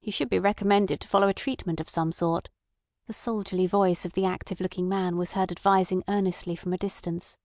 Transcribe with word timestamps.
"He 0.00 0.10
should 0.10 0.28
be 0.28 0.38
recommended 0.38 1.00
to 1.00 1.08
follow 1.08 1.28
a 1.28 1.32
treatment 1.32 1.80
of 1.80 1.88
some 1.88 2.12
sort," 2.12 2.50
the 3.06 3.14
soldierly 3.14 3.66
voice 3.66 4.04
of 4.04 4.12
the 4.12 4.26
active 4.26 4.60
looking 4.60 4.86
man 4.86 5.16
was 5.16 5.32
heard 5.32 5.50
advising 5.50 6.04
earnestly 6.08 6.56
from 6.56 6.74
a 6.74 6.76
distance. 6.76 7.38